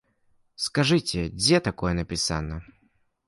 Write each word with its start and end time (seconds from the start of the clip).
Скажыце, 0.65 1.19
дзе 1.41 1.57
такое 1.67 1.93
напісана? 1.99 2.55